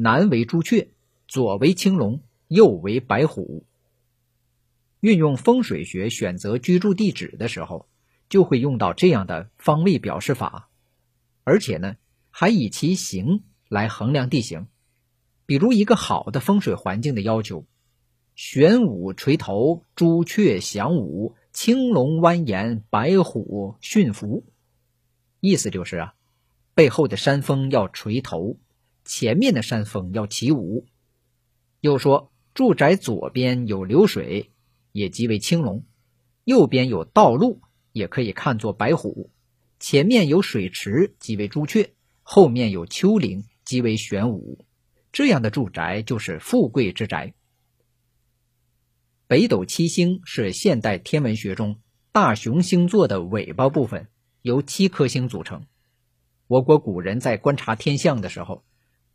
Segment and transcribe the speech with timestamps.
[0.00, 0.90] 南为朱雀，
[1.26, 3.66] 左为青龙，右为白虎。
[5.00, 7.88] 运用风水学选择居住地址的时候，
[8.28, 10.68] 就会用到这样的方位表示法，
[11.42, 11.96] 而且呢，
[12.30, 14.68] 还以其形来衡量地形。
[15.46, 17.66] 比如一个好的风水环境的要求：
[18.36, 24.46] 玄武垂头，朱雀翔舞，青龙蜿蜒，白虎驯服。
[25.40, 26.14] 意思就是啊，
[26.74, 28.58] 背后的山峰要垂头，
[29.08, 30.86] 前面的山峰要起舞。
[31.80, 34.52] 又说，住宅左边有流水。
[34.92, 35.84] 也即为青龙，
[36.44, 37.60] 右边有道路，
[37.92, 39.30] 也可以看作白虎；
[39.78, 41.90] 前面有水池，即为朱雀；
[42.22, 44.64] 后面有丘陵，即为玄武。
[45.12, 47.34] 这样的住宅就是富贵之宅。
[49.28, 51.80] 北斗七星是现代天文学中
[52.10, 54.08] 大熊星座的尾巴部分，
[54.42, 55.66] 由七颗星组成。
[56.46, 58.64] 我国古人在观察天象的时候，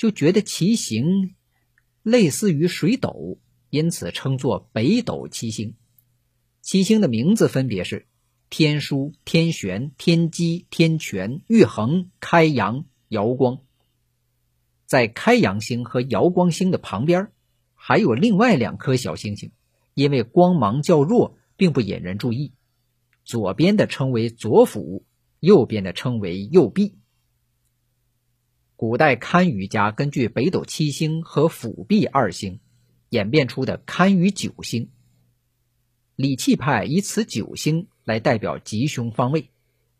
[0.00, 1.34] 就觉得其形
[2.02, 3.38] 类似于水斗。
[3.68, 5.74] 因此称作北斗七星，
[6.62, 8.06] 七星的名字分别是
[8.48, 13.60] 天枢、天璇、天机、天权、玉衡、开阳、瑶光。
[14.86, 17.30] 在开阳星和瑶光星的旁边，
[17.74, 19.52] 还有另外两颗小星星，
[19.92, 22.54] 因为光芒较弱，并不引人注意。
[23.24, 25.04] 左边的称为左辅，
[25.40, 26.96] 右边的称为右弼。
[28.80, 32.60] 古代堪舆家根据北斗七星和辅弼二星。
[33.10, 34.90] 演变出的堪舆九星，
[36.16, 39.50] 理气派以此九星来代表吉凶方位，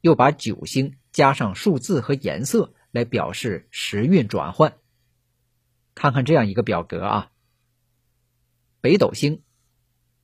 [0.00, 4.78] 又把九星加上数字和颜色来表示时运转换。
[5.94, 7.30] 看看这样一个表格啊：
[8.80, 9.42] 北斗星，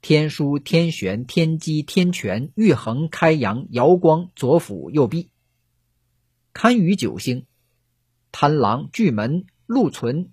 [0.00, 5.32] 天枢、天璇、天机、天权、玉衡、开阳、瑶光、左辅、右弼；
[6.54, 7.44] 堪舆九星，
[8.32, 10.30] 贪狼、巨门、禄存。